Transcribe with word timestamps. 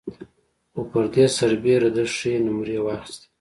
خو 0.71 0.81
پر 0.91 1.05
دې 1.13 1.25
سربېره 1.37 1.89
ده 1.95 2.03
ښې 2.15 2.33
نومرې 2.45 2.77
واخيستې. 2.81 3.27